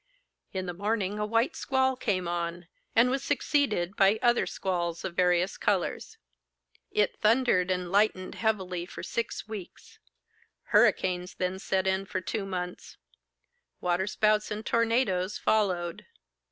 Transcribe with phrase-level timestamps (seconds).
[0.51, 5.15] In the morning a white squall came on, and was succeeded by other squalls of
[5.15, 6.17] various colours.
[6.89, 9.99] It thundered and lightened heavily for six weeks.
[10.73, 12.97] Hurricanes then set in for two months.
[13.79, 16.07] Waterspouts and tornadoes followed.